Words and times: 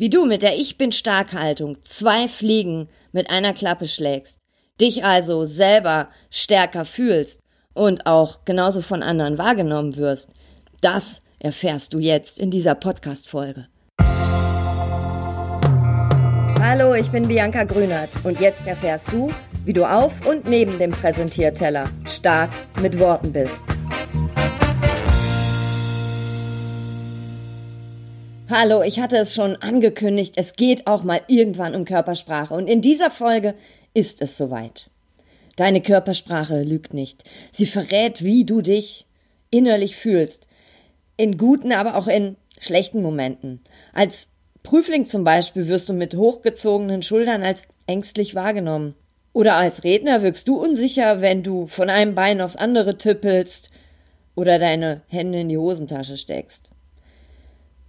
Wie 0.00 0.10
du 0.10 0.26
mit 0.26 0.42
der 0.42 0.54
Ich 0.54 0.78
bin 0.78 0.92
stark 0.92 1.32
Haltung 1.32 1.76
zwei 1.82 2.28
Fliegen 2.28 2.86
mit 3.10 3.30
einer 3.30 3.52
Klappe 3.52 3.88
schlägst, 3.88 4.38
dich 4.80 5.04
also 5.04 5.44
selber 5.44 6.08
stärker 6.30 6.84
fühlst 6.84 7.40
und 7.74 8.06
auch 8.06 8.44
genauso 8.44 8.80
von 8.80 9.02
anderen 9.02 9.38
wahrgenommen 9.38 9.96
wirst, 9.96 10.30
das 10.80 11.18
erfährst 11.40 11.94
du 11.94 11.98
jetzt 11.98 12.38
in 12.38 12.52
dieser 12.52 12.76
Podcast-Folge. 12.76 13.66
Hallo, 16.60 16.94
ich 16.94 17.10
bin 17.10 17.26
Bianca 17.26 17.64
Grünert 17.64 18.10
und 18.22 18.40
jetzt 18.40 18.68
erfährst 18.68 19.10
du, 19.10 19.32
wie 19.64 19.72
du 19.72 19.84
auf 19.84 20.24
und 20.28 20.46
neben 20.46 20.78
dem 20.78 20.92
Präsentierteller 20.92 21.90
stark 22.04 22.50
mit 22.80 23.00
Worten 23.00 23.32
bist. 23.32 23.64
Hallo, 28.50 28.82
ich 28.82 28.98
hatte 28.98 29.18
es 29.18 29.34
schon 29.34 29.56
angekündigt, 29.56 30.32
es 30.38 30.54
geht 30.54 30.86
auch 30.86 31.04
mal 31.04 31.20
irgendwann 31.28 31.74
um 31.74 31.84
Körpersprache 31.84 32.54
und 32.54 32.66
in 32.66 32.80
dieser 32.80 33.10
Folge 33.10 33.54
ist 33.92 34.22
es 34.22 34.38
soweit. 34.38 34.88
Deine 35.56 35.82
Körpersprache 35.82 36.62
lügt 36.62 36.94
nicht. 36.94 37.24
Sie 37.52 37.66
verrät, 37.66 38.24
wie 38.24 38.46
du 38.46 38.62
dich 38.62 39.06
innerlich 39.50 39.96
fühlst. 39.96 40.46
In 41.18 41.36
guten, 41.36 41.72
aber 41.72 41.94
auch 41.94 42.06
in 42.06 42.36
schlechten 42.58 43.02
Momenten. 43.02 43.60
Als 43.92 44.28
Prüfling 44.62 45.04
zum 45.04 45.24
Beispiel 45.24 45.68
wirst 45.68 45.90
du 45.90 45.92
mit 45.92 46.14
hochgezogenen 46.14 47.02
Schultern 47.02 47.42
als 47.42 47.64
ängstlich 47.86 48.34
wahrgenommen. 48.34 48.94
Oder 49.34 49.56
als 49.56 49.84
Redner 49.84 50.22
wirkst 50.22 50.48
du 50.48 50.58
unsicher, 50.58 51.20
wenn 51.20 51.42
du 51.42 51.66
von 51.66 51.90
einem 51.90 52.14
Bein 52.14 52.40
aufs 52.40 52.56
andere 52.56 52.96
tippelst 52.96 53.68
oder 54.36 54.58
deine 54.58 55.02
Hände 55.08 55.40
in 55.40 55.50
die 55.50 55.58
Hosentasche 55.58 56.16
steckst. 56.16 56.70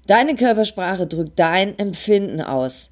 Deine 0.09 0.33
Körpersprache 0.33 1.05
drückt 1.05 1.37
dein 1.37 1.77
Empfinden 1.77 2.41
aus. 2.41 2.89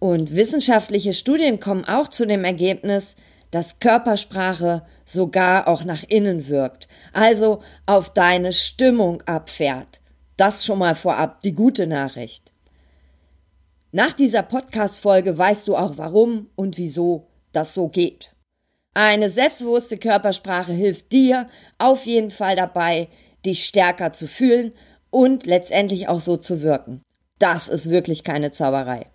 Und 0.00 0.34
wissenschaftliche 0.34 1.12
Studien 1.12 1.60
kommen 1.60 1.84
auch 1.84 2.08
zu 2.08 2.26
dem 2.26 2.42
Ergebnis, 2.42 3.14
dass 3.52 3.78
Körpersprache 3.78 4.82
sogar 5.04 5.68
auch 5.68 5.84
nach 5.84 6.02
innen 6.02 6.48
wirkt, 6.48 6.88
also 7.12 7.62
auf 7.86 8.12
deine 8.12 8.52
Stimmung 8.52 9.22
abfährt. 9.22 10.00
Das 10.36 10.66
schon 10.66 10.80
mal 10.80 10.96
vorab 10.96 11.38
die 11.42 11.54
gute 11.54 11.86
Nachricht. 11.86 12.50
Nach 13.92 14.12
dieser 14.12 14.42
Podcast-Folge 14.42 15.38
weißt 15.38 15.68
du 15.68 15.76
auch 15.76 15.96
warum 15.96 16.50
und 16.56 16.76
wieso 16.76 17.28
das 17.52 17.72
so 17.72 17.86
geht. 17.86 18.34
Eine 18.94 19.30
selbstbewusste 19.30 19.96
Körpersprache 19.96 20.72
hilft 20.72 21.12
dir 21.12 21.48
auf 21.78 22.04
jeden 22.04 22.32
Fall 22.32 22.56
dabei, 22.56 23.06
dich 23.46 23.64
stärker 23.64 24.12
zu 24.12 24.26
fühlen 24.26 24.72
und 25.12 25.46
letztendlich 25.46 26.08
auch 26.08 26.18
so 26.18 26.36
zu 26.36 26.62
wirken. 26.62 27.02
Das 27.38 27.68
ist 27.68 27.90
wirklich 27.90 28.24
keine 28.24 28.50
Zauberei. 28.50 29.06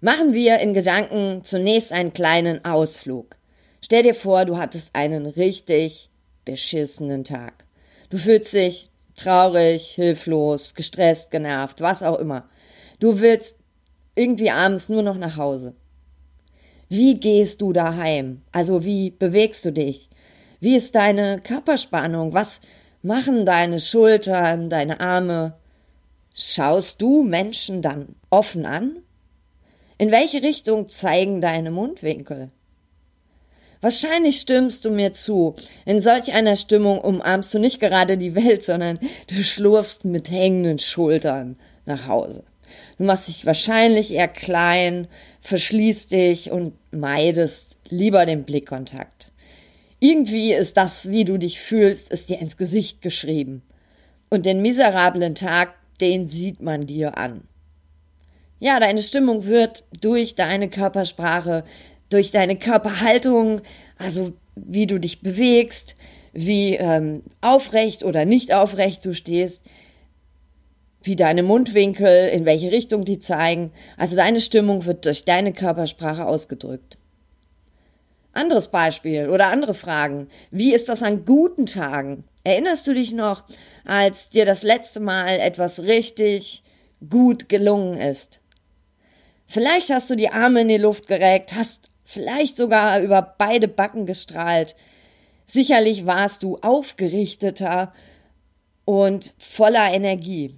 Machen 0.00 0.34
wir 0.34 0.58
in 0.58 0.74
Gedanken 0.74 1.42
zunächst 1.44 1.92
einen 1.92 2.12
kleinen 2.12 2.64
Ausflug. 2.64 3.36
Stell 3.80 4.02
dir 4.02 4.14
vor, 4.14 4.44
du 4.44 4.58
hattest 4.58 4.94
einen 4.94 5.26
richtig 5.26 6.10
beschissenen 6.44 7.24
Tag. 7.24 7.64
Du 8.10 8.18
fühlst 8.18 8.52
dich 8.52 8.90
traurig, 9.16 9.86
hilflos, 9.86 10.74
gestresst, 10.74 11.30
genervt, 11.30 11.80
was 11.80 12.02
auch 12.02 12.18
immer. 12.18 12.48
Du 12.98 13.20
willst 13.20 13.56
irgendwie 14.16 14.50
abends 14.50 14.88
nur 14.88 15.02
noch 15.02 15.16
nach 15.16 15.36
Hause. 15.36 15.74
Wie 16.88 17.20
gehst 17.20 17.60
du 17.60 17.72
daheim? 17.72 18.42
Also 18.50 18.84
wie 18.84 19.10
bewegst 19.10 19.64
du 19.64 19.72
dich? 19.72 20.10
Wie 20.58 20.76
ist 20.76 20.94
deine 20.96 21.40
Körperspannung? 21.40 22.32
Was 22.32 22.60
machen 23.02 23.44
deine 23.44 23.80
Schultern, 23.80 24.70
deine 24.70 25.00
Arme. 25.00 25.54
Schaust 26.34 27.02
du 27.02 27.22
Menschen 27.22 27.82
dann 27.82 28.14
offen 28.30 28.64
an? 28.64 28.98
In 29.98 30.10
welche 30.10 30.42
Richtung 30.42 30.88
zeigen 30.88 31.40
deine 31.40 31.70
Mundwinkel? 31.70 32.50
Wahrscheinlich 33.80 34.38
stimmst 34.38 34.84
du 34.84 34.90
mir 34.90 35.12
zu. 35.12 35.56
In 35.84 36.00
solch 36.00 36.32
einer 36.32 36.54
Stimmung 36.54 37.00
umarmst 37.00 37.52
du 37.52 37.58
nicht 37.58 37.80
gerade 37.80 38.16
die 38.16 38.36
Welt, 38.36 38.64
sondern 38.64 38.98
du 39.26 39.34
schlurfst 39.34 40.04
mit 40.04 40.30
hängenden 40.30 40.78
Schultern 40.78 41.56
nach 41.84 42.06
Hause. 42.06 42.44
Du 42.96 43.04
machst 43.04 43.26
dich 43.26 43.44
wahrscheinlich 43.44 44.12
eher 44.12 44.28
klein, 44.28 45.08
verschließt 45.40 46.12
dich 46.12 46.52
und 46.52 46.74
meidest 46.92 47.76
lieber 47.88 48.24
den 48.24 48.44
Blickkontakt. 48.44 49.31
Irgendwie 50.04 50.52
ist 50.52 50.78
das, 50.78 51.12
wie 51.12 51.24
du 51.24 51.38
dich 51.38 51.60
fühlst, 51.60 52.10
ist 52.10 52.28
dir 52.28 52.40
ins 52.40 52.56
Gesicht 52.56 53.02
geschrieben. 53.02 53.62
Und 54.30 54.46
den 54.46 54.60
miserablen 54.60 55.36
Tag, 55.36 55.74
den 56.00 56.26
sieht 56.26 56.60
man 56.60 56.88
dir 56.88 57.16
an. 57.18 57.42
Ja, 58.58 58.80
deine 58.80 59.00
Stimmung 59.00 59.46
wird 59.46 59.84
durch 60.00 60.34
deine 60.34 60.68
Körpersprache, 60.68 61.62
durch 62.08 62.32
deine 62.32 62.56
Körperhaltung, 62.56 63.60
also 63.96 64.32
wie 64.56 64.88
du 64.88 64.98
dich 64.98 65.20
bewegst, 65.20 65.94
wie 66.32 66.74
ähm, 66.74 67.22
aufrecht 67.40 68.02
oder 68.02 68.24
nicht 68.24 68.52
aufrecht 68.52 69.06
du 69.06 69.14
stehst, 69.14 69.62
wie 71.04 71.14
deine 71.14 71.44
Mundwinkel, 71.44 72.26
in 72.30 72.44
welche 72.44 72.72
Richtung 72.72 73.04
die 73.04 73.20
zeigen. 73.20 73.70
Also 73.96 74.16
deine 74.16 74.40
Stimmung 74.40 74.84
wird 74.84 75.06
durch 75.06 75.24
deine 75.24 75.52
Körpersprache 75.52 76.26
ausgedrückt. 76.26 76.98
Anderes 78.32 78.68
Beispiel 78.68 79.28
oder 79.28 79.48
andere 79.48 79.74
Fragen. 79.74 80.28
Wie 80.50 80.74
ist 80.74 80.88
das 80.88 81.02
an 81.02 81.24
guten 81.24 81.66
Tagen? 81.66 82.24
Erinnerst 82.44 82.86
du 82.86 82.94
dich 82.94 83.12
noch, 83.12 83.44
als 83.84 84.30
dir 84.30 84.46
das 84.46 84.62
letzte 84.62 85.00
Mal 85.00 85.38
etwas 85.38 85.82
richtig 85.82 86.62
gut 87.08 87.48
gelungen 87.48 88.00
ist? 88.00 88.40
Vielleicht 89.46 89.90
hast 89.90 90.08
du 90.08 90.16
die 90.16 90.30
Arme 90.30 90.62
in 90.62 90.68
die 90.68 90.78
Luft 90.78 91.08
gereckt, 91.08 91.54
hast 91.54 91.90
vielleicht 92.04 92.56
sogar 92.56 93.00
über 93.00 93.34
beide 93.36 93.68
Backen 93.68 94.06
gestrahlt. 94.06 94.74
Sicherlich 95.44 96.06
warst 96.06 96.42
du 96.42 96.56
aufgerichteter 96.56 97.92
und 98.86 99.34
voller 99.38 99.92
Energie. 99.92 100.54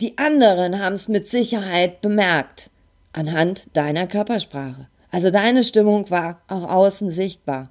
Die 0.00 0.16
anderen 0.18 0.82
haben 0.82 0.94
es 0.94 1.08
mit 1.08 1.28
Sicherheit 1.28 2.00
bemerkt 2.00 2.70
anhand 3.12 3.64
deiner 3.76 4.06
Körpersprache. 4.06 4.88
Also 5.10 5.30
deine 5.30 5.62
Stimmung 5.62 6.10
war 6.10 6.42
auch 6.48 6.68
außen 6.68 7.10
sichtbar. 7.10 7.70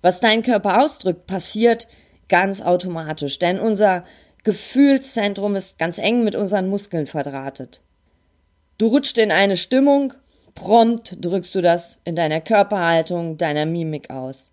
Was 0.00 0.20
dein 0.20 0.42
Körper 0.42 0.82
ausdrückt, 0.82 1.26
passiert 1.26 1.88
ganz 2.28 2.62
automatisch, 2.62 3.38
denn 3.38 3.58
unser 3.58 4.04
Gefühlszentrum 4.44 5.56
ist 5.56 5.78
ganz 5.78 5.98
eng 5.98 6.24
mit 6.24 6.34
unseren 6.34 6.68
Muskeln 6.68 7.06
verdrahtet. 7.06 7.82
Du 8.78 8.86
rutscht 8.86 9.18
in 9.18 9.32
eine 9.32 9.56
Stimmung, 9.56 10.14
prompt 10.54 11.16
drückst 11.20 11.54
du 11.54 11.60
das 11.60 11.98
in 12.04 12.16
deiner 12.16 12.40
Körperhaltung, 12.40 13.36
deiner 13.36 13.66
Mimik 13.66 14.10
aus. 14.10 14.52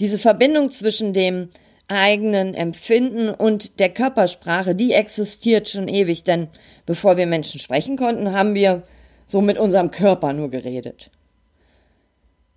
Diese 0.00 0.18
Verbindung 0.18 0.70
zwischen 0.70 1.12
dem 1.12 1.48
eigenen 1.88 2.54
Empfinden 2.54 3.28
und 3.28 3.78
der 3.78 3.90
Körpersprache, 3.90 4.74
die 4.74 4.92
existiert 4.92 5.68
schon 5.68 5.86
ewig, 5.86 6.24
denn 6.24 6.48
bevor 6.84 7.16
wir 7.16 7.26
Menschen 7.26 7.60
sprechen 7.60 7.96
konnten, 7.96 8.32
haben 8.32 8.54
wir 8.54 8.82
so 9.26 9.40
mit 9.40 9.58
unserem 9.58 9.90
Körper 9.90 10.32
nur 10.32 10.48
geredet. 10.48 11.10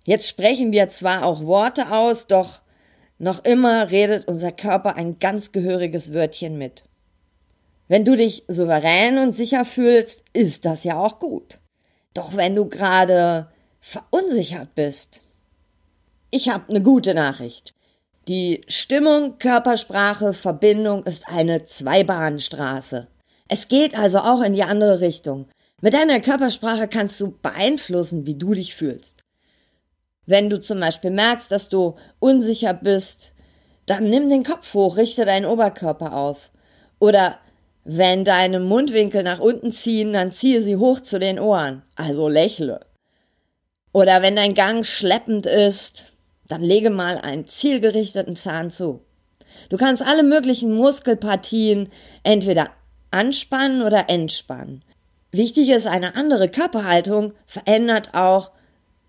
Jetzt 0.06 0.28
sprechen 0.28 0.72
wir 0.72 0.88
zwar 0.88 1.24
auch 1.24 1.44
Worte 1.44 1.92
aus, 1.92 2.26
doch 2.26 2.62
noch 3.18 3.44
immer 3.44 3.90
redet 3.90 4.26
unser 4.28 4.50
Körper 4.50 4.96
ein 4.96 5.18
ganz 5.18 5.52
gehöriges 5.52 6.14
Wörtchen 6.14 6.56
mit. 6.56 6.84
Wenn 7.86 8.04
du 8.04 8.16
dich 8.16 8.44
souverän 8.48 9.18
und 9.18 9.32
sicher 9.32 9.64
fühlst, 9.64 10.24
ist 10.32 10.64
das 10.64 10.84
ja 10.84 10.96
auch 10.96 11.18
gut. 11.18 11.58
Doch 12.14 12.36
wenn 12.36 12.54
du 12.54 12.68
gerade 12.68 13.48
verunsichert 13.80 14.74
bist, 14.74 15.20
ich 16.30 16.48
habe 16.48 16.68
eine 16.70 16.82
gute 16.82 17.14
Nachricht. 17.14 17.74
Die 18.28 18.60
Stimmung, 18.68 19.38
Körpersprache, 19.38 20.34
Verbindung 20.34 21.02
ist 21.02 21.28
eine 21.28 21.66
Zweibahnstraße. 21.66 23.08
Es 23.48 23.66
geht 23.66 23.98
also 23.98 24.18
auch 24.18 24.40
in 24.40 24.52
die 24.52 24.62
andere 24.62 25.00
Richtung. 25.00 25.48
Mit 25.82 25.94
deiner 25.94 26.20
Körpersprache 26.20 26.88
kannst 26.88 27.20
du 27.20 27.32
beeinflussen, 27.40 28.26
wie 28.26 28.34
du 28.34 28.52
dich 28.52 28.74
fühlst. 28.74 29.22
Wenn 30.26 30.50
du 30.50 30.60
zum 30.60 30.78
Beispiel 30.78 31.10
merkst, 31.10 31.50
dass 31.50 31.68
du 31.70 31.96
unsicher 32.18 32.74
bist, 32.74 33.32
dann 33.86 34.04
nimm 34.04 34.28
den 34.28 34.44
Kopf 34.44 34.74
hoch, 34.74 34.96
richte 34.96 35.24
deinen 35.24 35.46
Oberkörper 35.46 36.14
auf. 36.14 36.50
Oder 36.98 37.38
wenn 37.84 38.24
deine 38.24 38.60
Mundwinkel 38.60 39.22
nach 39.22 39.40
unten 39.40 39.72
ziehen, 39.72 40.12
dann 40.12 40.30
ziehe 40.30 40.60
sie 40.60 40.76
hoch 40.76 41.00
zu 41.00 41.18
den 41.18 41.40
Ohren, 41.40 41.82
also 41.96 42.28
lächle. 42.28 42.86
Oder 43.92 44.22
wenn 44.22 44.36
dein 44.36 44.54
Gang 44.54 44.84
schleppend 44.84 45.46
ist, 45.46 46.12
dann 46.46 46.62
lege 46.62 46.90
mal 46.90 47.16
einen 47.16 47.46
zielgerichteten 47.46 48.36
Zahn 48.36 48.70
zu. 48.70 49.00
Du 49.70 49.78
kannst 49.78 50.02
alle 50.02 50.22
möglichen 50.22 50.74
Muskelpartien 50.74 51.88
entweder 52.22 52.70
anspannen 53.10 53.82
oder 53.82 54.10
entspannen. 54.10 54.84
Wichtig 55.32 55.70
ist, 55.70 55.86
eine 55.86 56.16
andere 56.16 56.48
Körperhaltung 56.48 57.34
verändert 57.46 58.14
auch 58.14 58.50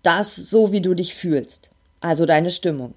das 0.02 0.36
so, 0.36 0.72
wie 0.72 0.80
du 0.80 0.94
dich 0.94 1.14
fühlst, 1.14 1.70
also 2.00 2.26
deine 2.26 2.50
Stimmung. 2.50 2.94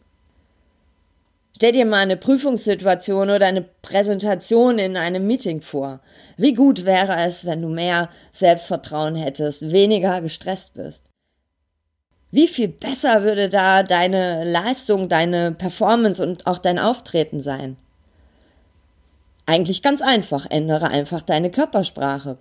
Stell 1.55 1.71
dir 1.71 1.85
mal 1.85 1.99
eine 1.99 2.17
Prüfungssituation 2.17 3.29
oder 3.29 3.47
eine 3.47 3.61
Präsentation 3.61 4.77
in 4.77 4.97
einem 4.97 5.25
Meeting 5.25 5.61
vor. 5.61 6.01
Wie 6.35 6.53
gut 6.53 6.83
wäre 6.83 7.15
es, 7.15 7.45
wenn 7.45 7.61
du 7.61 7.69
mehr 7.69 8.09
Selbstvertrauen 8.33 9.15
hättest, 9.15 9.71
weniger 9.71 10.19
gestresst 10.21 10.73
bist? 10.73 11.01
Wie 12.29 12.49
viel 12.49 12.67
besser 12.67 13.23
würde 13.23 13.47
da 13.47 13.83
deine 13.83 14.43
Leistung, 14.43 15.07
deine 15.07 15.53
Performance 15.53 16.21
und 16.21 16.45
auch 16.45 16.57
dein 16.57 16.77
Auftreten 16.77 17.39
sein? 17.39 17.77
Eigentlich 19.45 19.81
ganz 19.81 20.01
einfach, 20.01 20.45
ändere 20.49 20.89
einfach 20.89 21.21
deine 21.21 21.51
Körpersprache. 21.51 22.37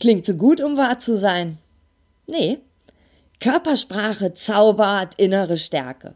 Klingt 0.00 0.24
so 0.24 0.34
gut, 0.34 0.62
um 0.62 0.78
wahr 0.78 0.98
zu 0.98 1.18
sein? 1.18 1.58
Nee. 2.26 2.58
Körpersprache 3.38 4.32
zaubert 4.32 5.14
innere 5.18 5.58
Stärke. 5.58 6.14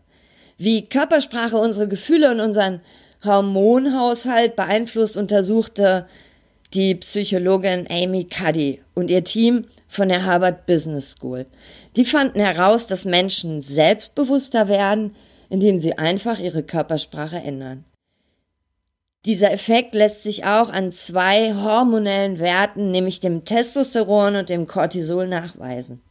Wie 0.57 0.87
Körpersprache 0.87 1.57
unsere 1.57 1.87
Gefühle 1.87 2.31
und 2.31 2.41
unseren 2.41 2.81
Hormonhaushalt 3.25 4.57
beeinflusst, 4.57 5.17
untersuchte 5.17 6.07
die 6.73 6.95
Psychologin 6.95 7.87
Amy 7.91 8.25
Cuddy 8.25 8.83
und 8.95 9.11
ihr 9.11 9.23
Team 9.23 9.67
von 9.87 10.09
der 10.09 10.25
Harvard 10.25 10.67
Business 10.67 11.13
School. 11.13 11.47
Die 11.97 12.05
fanden 12.05 12.41
heraus, 12.41 12.87
dass 12.87 13.05
Menschen 13.05 13.63
selbstbewusster 13.63 14.69
werden, 14.69 15.15
indem 15.51 15.79
sie 15.79 15.97
einfach 15.99 16.39
ihre 16.39 16.63
Körpersprache 16.63 17.37
ändern. 17.37 17.85
Dieser 19.25 19.53
Effekt 19.53 19.95
lässt 19.95 20.23
sich 20.23 20.45
auch 20.45 20.71
an 20.71 20.93
zwei 20.93 21.55
hormonellen 21.55 22.39
Werten, 22.39 22.91
nämlich 22.91 23.21
dem 23.21 23.45
Testosteron 23.45 24.37
und 24.37 24.51
dem 24.51 24.67
Cortisol, 24.67 25.27
nachweisen. 25.27 26.03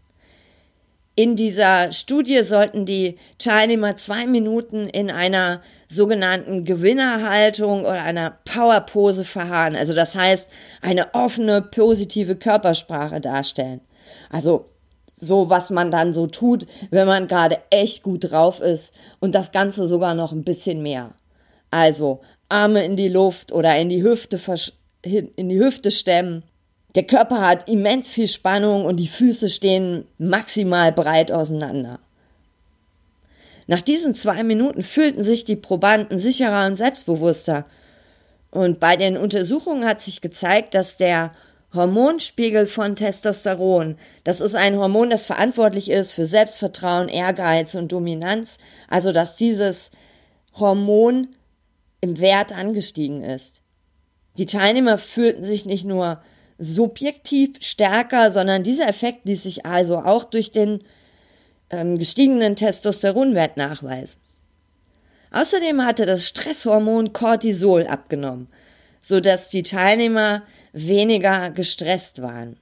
In 1.15 1.35
dieser 1.35 1.91
Studie 1.91 2.41
sollten 2.41 2.87
die 2.87 3.17
Teilnehmer 3.37 3.97
zwei 3.97 4.25
Minuten 4.25 4.87
in 4.87 5.11
einer 5.11 5.61
sogenannten 5.87 6.65
Gewinnerhaltung 6.65 7.81
oder 7.81 8.01
einer 8.01 8.39
Powerpose 8.45 9.23
verharren. 9.23 9.75
Also 9.75 9.93
das 9.93 10.15
heißt, 10.15 10.49
eine 10.81 11.13
offene, 11.13 11.61
positive 11.61 12.35
Körpersprache 12.35 13.21
darstellen. 13.21 13.81
Also 14.31 14.65
so, 15.13 15.51
was 15.51 15.69
man 15.69 15.91
dann 15.91 16.15
so 16.15 16.25
tut, 16.25 16.65
wenn 16.89 17.05
man 17.05 17.27
gerade 17.27 17.59
echt 17.69 18.01
gut 18.01 18.31
drauf 18.31 18.59
ist 18.59 18.91
und 19.19 19.35
das 19.35 19.51
Ganze 19.51 19.87
sogar 19.87 20.15
noch 20.15 20.31
ein 20.31 20.43
bisschen 20.43 20.81
mehr. 20.81 21.11
Also 21.69 22.21
Arme 22.49 22.85
in 22.85 22.95
die 22.95 23.09
Luft 23.09 23.51
oder 23.51 23.77
in 23.77 23.89
die 23.89 24.03
Hüfte, 24.03 24.39
in 25.03 25.49
die 25.49 25.59
Hüfte 25.59 25.91
stemmen 25.91 26.43
der 26.95 27.03
Körper 27.03 27.41
hat 27.41 27.67
immens 27.67 28.11
viel 28.11 28.27
Spannung 28.27 28.85
und 28.85 28.97
die 28.97 29.07
Füße 29.07 29.49
stehen 29.49 30.05
maximal 30.19 30.91
breit 30.91 31.31
auseinander. 31.31 31.99
Nach 33.65 33.81
diesen 33.81 34.13
zwei 34.13 34.43
Minuten 34.43 34.83
fühlten 34.83 35.23
sich 35.23 35.45
die 35.45 35.55
Probanden 35.55 36.19
sicherer 36.19 36.67
und 36.67 36.75
selbstbewusster. 36.75 37.65
Und 38.51 38.79
bei 38.79 38.95
den 38.95 39.17
Untersuchungen 39.17 39.85
hat 39.85 40.01
sich 40.01 40.21
gezeigt, 40.21 40.75
dass 40.75 40.97
der 40.97 41.31
Hormonspiegel 41.73 42.67
von 42.67 42.95
Testosteron, 42.95 43.97
das 44.23 44.41
ist 44.41 44.53
ein 44.53 44.77
Hormon, 44.77 45.09
das 45.09 45.25
verantwortlich 45.25 45.89
ist 45.89 46.13
für 46.13 46.25
Selbstvertrauen, 46.25 47.07
Ehrgeiz 47.07 47.73
und 47.73 47.91
Dominanz, 47.91 48.57
also 48.87 49.11
dass 49.11 49.37
dieses 49.37 49.89
Hormon 50.53 51.29
im 52.03 52.19
Wert 52.19 52.51
angestiegen 52.51 53.23
ist. 53.23 53.61
Die 54.37 54.45
Teilnehmer 54.45 54.97
fühlten 54.97 55.45
sich 55.45 55.65
nicht 55.65 55.85
nur 55.85 56.21
subjektiv 56.57 57.55
stärker, 57.61 58.29
sondern 58.29 58.61
dieser 58.61 58.89
Effekt 58.89 59.25
ließ 59.25 59.43
sich 59.43 59.65
also 59.65 59.99
auch 59.99 60.25
durch 60.25 60.51
den 60.51 60.83
ähm, 61.69 61.97
gestiegenen 61.97 62.57
Testosteronwert 62.57 63.55
nachweisen. 63.55 64.19
Außerdem 65.31 65.85
hatte 65.85 66.05
das 66.05 66.27
Stresshormon 66.27 67.13
Cortisol 67.13 67.87
abgenommen, 67.87 68.49
sodass 68.99 69.47
die 69.49 69.63
Teilnehmer 69.63 70.43
weniger 70.73 71.51
gestresst 71.51 72.21
waren. 72.21 72.57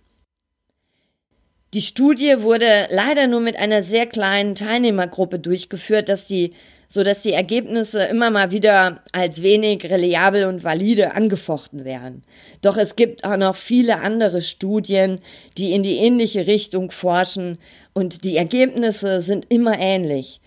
Die 1.74 1.82
Studie 1.82 2.42
wurde 2.42 2.88
leider 2.92 3.26
nur 3.26 3.40
mit 3.40 3.56
einer 3.56 3.82
sehr 3.82 4.06
kleinen 4.06 4.54
Teilnehmergruppe 4.54 5.40
durchgeführt, 5.40 6.10
dass 6.10 6.28
die 6.28 6.54
so 6.94 7.06
dass 7.06 7.22
die 7.22 7.32
Ergebnisse 7.32 8.04
immer 8.04 8.32
mal 8.32 8.52
wieder 8.52 9.02
als 9.14 9.42
wenig 9.42 9.86
reliabel 9.86 10.44
und 10.44 10.66
valide 10.66 11.16
angefochten 11.16 11.86
werden. 11.86 12.22
Doch 12.62 12.76
es 12.76 12.98
gibt 12.98 13.24
auch 13.24 13.38
noch 13.38 13.56
viele 13.56 14.02
andere 14.02 14.42
Studien, 14.42 15.20
die 15.58 15.72
in 15.72 15.84
die 15.84 15.96
ähnliche 15.96 16.48
Richtung 16.48 16.92
forschen 16.92 17.60
und 17.94 18.26
die 18.26 18.36
Ergebnisse 18.36 19.22
sind 19.22 19.46
immer 19.48 19.80
ähnlich. 19.80 20.42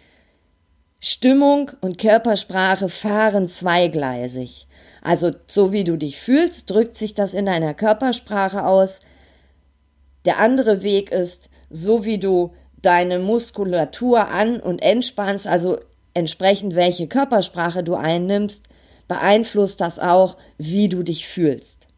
Stimmung 1.00 1.70
und 1.80 1.96
Körpersprache 1.96 2.90
fahren 2.90 3.48
zweigleisig. 3.48 4.66
Also 5.00 5.30
so 5.46 5.72
wie 5.72 5.84
du 5.84 5.96
dich 5.96 6.20
fühlst, 6.20 6.68
drückt 6.68 6.96
sich 6.96 7.14
das 7.14 7.32
in 7.32 7.46
deiner 7.46 7.72
Körpersprache 7.72 8.66
aus. 8.66 9.00
Der 10.26 10.40
andere 10.40 10.82
Weg 10.82 11.10
ist, 11.10 11.48
so 11.70 12.04
wie 12.04 12.18
du 12.18 12.52
deine 12.82 13.18
Muskulatur 13.18 14.28
an 14.28 14.60
und 14.60 14.82
entspannst, 14.82 15.46
also 15.46 15.78
entsprechend 16.14 16.74
welche 16.74 17.08
Körpersprache 17.08 17.82
du 17.82 17.94
einnimmst, 17.94 18.64
beeinflusst 19.08 19.80
das 19.80 19.98
auch, 19.98 20.36
wie 20.56 20.88
du 20.88 21.02
dich 21.02 21.26
fühlst. 21.26 21.88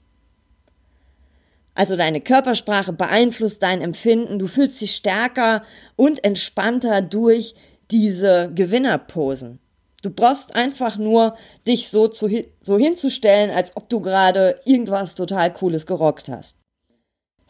Also 1.74 1.94
deine 1.94 2.22
Körpersprache 2.22 2.94
beeinflusst 2.94 3.62
dein 3.62 3.82
Empfinden, 3.82 4.38
du 4.38 4.46
fühlst 4.46 4.80
dich 4.80 4.94
stärker 4.94 5.62
und 5.94 6.24
entspannter 6.24 7.02
durch 7.02 7.54
diese 7.90 8.50
Gewinnerposen. 8.54 9.60
Du 10.02 10.10
brauchst 10.10 10.56
einfach 10.56 10.96
nur 10.96 11.36
dich 11.66 11.90
so, 11.90 12.08
zu, 12.08 12.28
so 12.60 12.78
hinzustellen, 12.78 13.50
als 13.50 13.76
ob 13.76 13.88
du 13.90 14.00
gerade 14.00 14.60
irgendwas 14.64 15.14
total 15.14 15.52
Cooles 15.52 15.86
gerockt 15.86 16.28
hast. 16.28 16.56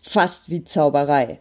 Fast 0.00 0.50
wie 0.50 0.64
Zauberei. 0.64 1.40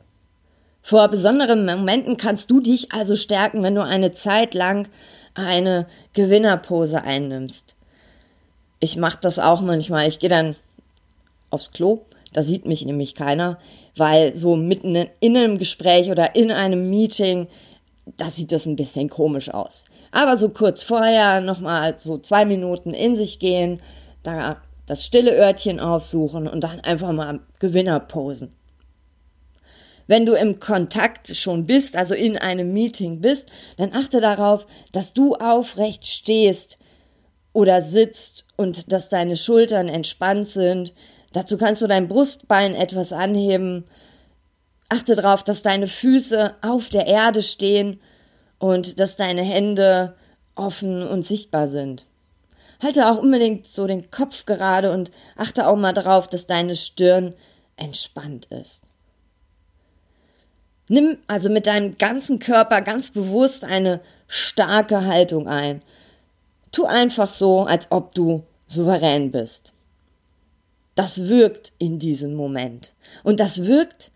Vor 0.88 1.08
besonderen 1.08 1.66
Momenten 1.66 2.16
kannst 2.16 2.52
du 2.52 2.60
dich 2.60 2.92
also 2.92 3.16
stärken, 3.16 3.64
wenn 3.64 3.74
du 3.74 3.84
eine 3.84 4.12
Zeit 4.12 4.54
lang 4.54 4.88
eine 5.34 5.88
Gewinnerpose 6.14 7.02
einnimmst. 7.02 7.74
Ich 8.80 8.96
mache 8.96 9.18
das 9.20 9.40
auch 9.40 9.62
manchmal. 9.62 10.08
Ich 10.08 10.20
gehe 10.20 10.30
dann 10.30 10.56
aufs 11.50 11.72
Klo, 11.72 12.02
da 12.34 12.44
sieht 12.44 12.68
mich 12.68 12.86
nämlich 12.86 13.16
keiner, 13.16 13.58
weil 13.98 14.36
so 14.36 14.56
mitten 14.56 14.96
in 14.96 15.36
einem 15.36 15.58
Gespräch 15.58 16.12
oder 16.12 16.36
in 16.36 16.52
einem 16.52 16.88
Meeting, 16.88 17.48
da 18.18 18.30
sieht 18.30 18.52
das 18.52 18.68
ein 18.68 18.76
bisschen 18.76 19.10
komisch 19.10 19.52
aus. 19.52 19.86
Aber 20.12 20.38
so 20.38 20.50
kurz 20.50 20.84
vorher 20.84 21.42
nochmal 21.42 21.96
so 21.98 22.20
zwei 22.20 22.46
Minuten 22.46 22.94
in 22.94 23.16
sich 23.16 23.40
gehen, 23.40 23.82
da 24.22 24.62
das 24.86 25.04
stille 25.04 25.36
Örtchen 25.36 25.80
aufsuchen 25.80 26.48
und 26.48 26.64
dann 26.64 26.80
einfach 26.82 27.12
mal 27.12 27.40
Gewinner 27.58 28.00
posen. 28.00 28.54
Wenn 30.08 30.26
du 30.26 30.34
im 30.34 30.60
Kontakt 30.60 31.36
schon 31.36 31.66
bist, 31.66 31.96
also 31.96 32.14
in 32.14 32.38
einem 32.38 32.74
Meeting 32.74 33.22
bist, 33.22 33.52
dann 33.78 33.94
achte 33.94 34.22
darauf, 34.22 34.68
dass 34.92 35.14
du 35.14 35.36
aufrecht 35.36 36.06
stehst 36.06 36.78
oder 37.54 37.82
sitzt 37.82 38.46
und 38.56 38.92
dass 38.92 39.10
deine 39.10 39.36
Schultern 39.36 39.88
entspannt 39.88 40.48
sind. 40.48 40.94
Dazu 41.34 41.58
kannst 41.58 41.82
du 41.82 41.88
dein 41.88 42.08
Brustbein 42.08 42.76
etwas 42.76 43.14
anheben. 43.14 43.86
Achte 44.90 45.16
darauf, 45.16 45.44
dass 45.44 45.64
deine 45.64 45.88
Füße 45.88 46.56
auf 46.62 46.90
der 46.90 47.08
Erde 47.08 47.42
stehen 47.42 48.00
und 48.60 49.00
dass 49.00 49.16
deine 49.16 49.42
Hände 49.42 50.16
offen 50.56 51.02
und 51.02 51.24
sichtbar 51.26 51.68
sind. 51.68 52.06
Halte 52.82 53.10
auch 53.10 53.18
unbedingt 53.18 53.66
so 53.66 53.88
den 53.88 54.12
Kopf 54.12 54.46
gerade 54.46 54.92
und 54.92 55.12
achte 55.36 55.68
auch 55.68 55.76
mal 55.76 55.94
darauf, 55.94 56.28
dass 56.28 56.46
deine 56.46 56.76
Stirn 56.76 57.34
entspannt 57.78 58.46
ist. 58.46 58.85
Nimm 60.88 61.18
also 61.28 61.50
mit 61.50 61.66
deinem 61.66 61.98
ganzen 61.98 62.40
Körper 62.40 62.82
ganz 62.82 63.10
bewusst 63.10 63.64
eine 63.64 64.02
starke 64.28 65.06
Haltung 65.06 65.48
ein. 65.48 65.82
Tu 66.72 66.86
einfach 66.86 67.28
so, 67.28 67.64
als 67.64 67.92
ob 67.92 68.14
du 68.14 68.44
souverän 68.68 69.32
bist. 69.32 69.74
Das 70.94 71.28
wirkt 71.28 71.74
in 71.78 72.00
diesem 72.00 72.36
Moment. 72.36 72.94
Und 73.24 73.40
das 73.40 73.66
wirkt, 73.66 74.12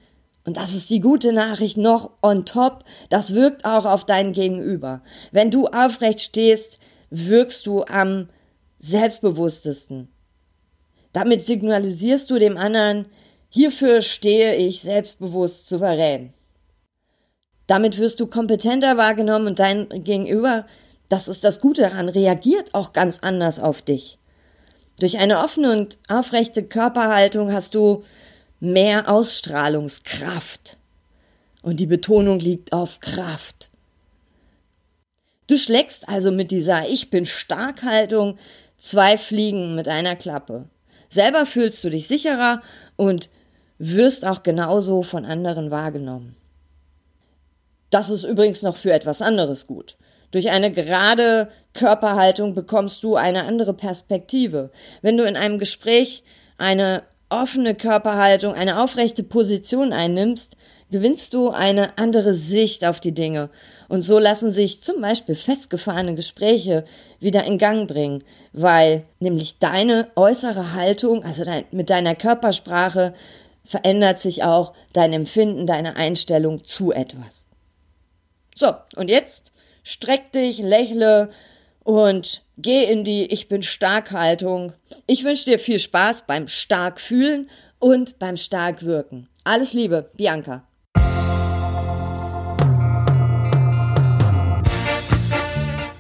und 0.46 0.58
das 0.58 0.74
ist 0.74 0.90
die 0.90 1.02
gute 1.02 1.34
Nachricht 1.34 1.78
noch 1.78 2.12
on 2.22 2.46
top, 2.46 2.86
das 3.10 3.34
wirkt 3.34 3.66
auch 3.66 3.86
auf 3.86 4.06
dein 4.06 4.32
Gegenüber. 4.32 5.02
Wenn 5.32 5.52
du 5.52 5.68
aufrecht 5.68 6.22
stehst, 6.22 6.80
wirkst 7.10 7.66
du 7.66 7.84
am 7.84 8.30
selbstbewusstesten. 8.80 10.08
Damit 11.12 11.46
signalisierst 11.46 12.30
du 12.30 12.40
dem 12.40 12.56
anderen, 12.58 13.08
hierfür 13.50 14.02
stehe 14.02 14.56
ich 14.56 14.82
selbstbewusst 14.82 15.68
souverän. 15.68 16.34
Damit 17.70 18.00
wirst 18.00 18.20
du 18.20 18.26
kompetenter 18.26 18.98
wahrgenommen 18.98 19.46
und 19.46 19.60
dein 19.60 19.90
Gegenüber, 20.04 20.66
das 21.08 21.28
ist 21.28 21.44
das 21.44 21.60
Gute 21.60 21.84
daran, 21.84 22.10
reagiert 22.10 22.74
auch 22.74 22.94
ganz 22.94 23.20
anders 23.20 23.60
auf 23.60 23.84
dich. 23.84 24.18
Durch 25.00 25.20
eine 25.20 25.38
offene 25.38 25.72
und 25.74 26.00
aufrechte 26.08 26.64
Körperhaltung 26.64 27.54
hast 27.54 27.76
du 27.76 28.04
mehr 28.60 29.08
Ausstrahlungskraft. 29.08 30.78
Und 31.62 31.80
die 31.80 31.86
Betonung 31.86 32.40
liegt 32.40 32.74
auf 32.74 33.02
Kraft. 33.02 33.70
Du 35.46 35.56
schlägst 35.56 36.10
also 36.10 36.32
mit 36.32 36.50
dieser 36.50 36.90
Ich 36.90 37.12
bin 37.12 37.28
stark 37.28 37.84
Haltung 37.84 38.40
zwei 38.80 39.16
Fliegen 39.16 39.76
mit 39.76 39.88
einer 39.88 40.16
Klappe. 40.16 40.66
Selber 41.08 41.46
fühlst 41.46 41.84
du 41.84 41.92
dich 41.92 42.08
sicherer 42.08 42.64
und 42.96 43.30
wirst 43.78 44.26
auch 44.26 44.42
genauso 44.42 45.04
von 45.04 45.24
anderen 45.24 45.70
wahrgenommen. 45.70 46.36
Das 47.90 48.10
ist 48.10 48.24
übrigens 48.24 48.62
noch 48.62 48.78
für 48.78 48.94
etwas 48.94 49.22
anderes 49.22 49.68
gut. 49.68 49.98
Durch 50.32 50.52
eine 50.52 50.72
gerade 50.72 51.50
Körperhaltung 51.74 52.54
bekommst 52.54 53.04
du 53.04 53.16
eine 53.16 53.46
andere 53.46 53.74
Perspektive. 53.74 54.70
Wenn 55.02 55.18
du 55.18 55.24
in 55.26 55.36
einem 55.36 55.58
Gespräch 55.58 56.24
eine 56.58 57.04
offene 57.30 57.76
Körperhaltung, 57.76 58.54
eine 58.54 58.82
aufrechte 58.82 59.24
Position 59.24 59.94
einnimmst, 59.94 60.56
gewinnst 60.92 61.34
du 61.34 61.50
eine 61.50 61.98
andere 61.98 62.34
Sicht 62.34 62.84
auf 62.84 63.00
die 63.00 63.12
Dinge. 63.12 63.50
Und 63.88 64.02
so 64.02 64.18
lassen 64.18 64.50
sich 64.50 64.82
zum 64.82 65.02
Beispiel 65.02 65.36
festgefahrene 65.36 66.16
Gespräche 66.16 66.86
wieder 67.20 67.44
in 67.44 67.58
Gang 67.58 67.88
bringen, 67.88 68.24
weil 68.54 69.06
nämlich 69.20 69.60
deine 69.60 70.08
äußere 70.16 70.74
Haltung, 70.74 71.24
also 71.24 71.44
dein, 71.44 71.66
mit 71.72 71.90
deiner 71.90 72.16
Körpersprache, 72.16 73.14
verändert 73.64 74.20
sich 74.20 74.44
auch 74.44 74.74
dein 74.94 75.14
Empfinden, 75.14 75.68
deine 75.68 75.96
Einstellung 75.96 76.64
zu 76.64 76.92
etwas. 76.92 77.49
So, 78.60 78.74
und 78.98 79.10
jetzt 79.10 79.54
streck 79.84 80.34
dich, 80.34 80.58
lächle 80.58 81.30
und 81.86 82.42
geh 82.58 82.84
in 82.92 83.06
die 83.06 83.32
Ich 83.32 83.48
bin 83.48 83.64
stark 83.64 84.12
Haltung. 84.12 84.74
Ich 85.08 85.24
wünsche 85.24 85.46
dir 85.46 85.60
viel 85.60 85.80
Spaß 85.80 86.26
beim 86.28 86.50
stark 86.50 87.00
fühlen 87.00 87.50
und 87.80 88.20
beim 88.20 88.36
stark 88.36 88.84
wirken. 88.84 89.30
Alles 89.46 89.72
Liebe, 89.72 90.12
Bianca. 90.14 90.68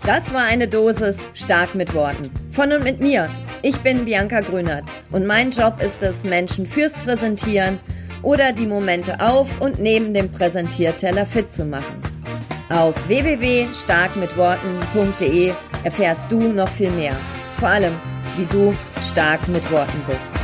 Das 0.06 0.34
war 0.34 0.44
eine 0.44 0.68
Dosis 0.68 1.18
stark 1.36 1.75
mit 1.75 1.94
Worten. 1.94 2.30
Von 2.51 2.74
und 2.74 2.84
mit 2.84 3.00
mir. 3.00 3.30
Ich 3.62 3.78
bin 3.78 4.04
Bianca 4.04 4.42
Grünert 4.42 4.84
und 5.13 5.25
mein 5.25 5.51
Job 5.51 5.82
ist 5.82 6.04
es, 6.04 6.25
Menschen 6.25 6.66
fürs 6.66 6.92
Präsentieren 7.06 7.80
oder 8.22 8.51
die 8.51 8.68
Momente 8.68 9.22
auf 9.22 9.48
und 9.62 9.80
neben 9.80 10.13
dem 10.13 10.30
Präsentierteller 10.30 11.25
fit 11.25 11.54
zu 11.54 11.63
machen. 11.63 12.09
Auf 12.69 12.95
www.starkmitworten.de 13.07 15.53
erfährst 15.83 16.31
du 16.31 16.53
noch 16.53 16.69
viel 16.69 16.91
mehr. 16.91 17.15
Vor 17.59 17.69
allem, 17.69 17.93
wie 18.38 18.45
du 18.45 18.75
stark 19.01 19.47
mit 19.47 19.71
Worten 19.71 20.03
bist. 20.07 20.38